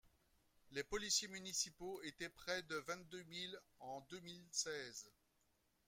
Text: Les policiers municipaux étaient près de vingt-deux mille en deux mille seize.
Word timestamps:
Les 0.71 0.83
policiers 0.83 1.27
municipaux 1.27 2.01
étaient 2.01 2.31
près 2.31 2.63
de 2.63 2.75
vingt-deux 2.87 3.21
mille 3.25 3.55
en 3.81 4.01
deux 4.09 4.19
mille 4.21 4.47
seize. 4.49 5.11